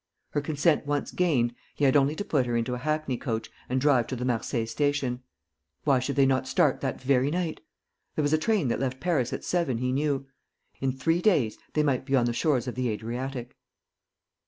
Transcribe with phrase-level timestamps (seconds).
[0.31, 3.79] Her consent once gained, he had only to put her into a hackney coach and
[3.79, 5.21] drive to the Marseilles station.
[5.83, 7.61] Why should they not start that very night?
[8.15, 10.25] There was a train that left Paris at seven, he knew;
[10.79, 13.55] in three days they might be on the shores of the Adriatic.